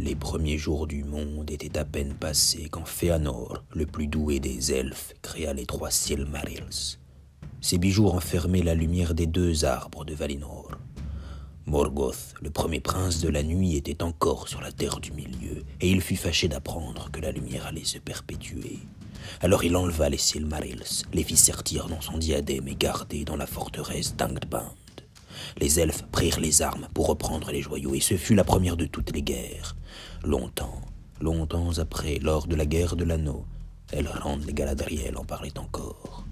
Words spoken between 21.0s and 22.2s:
les fit sertir dans son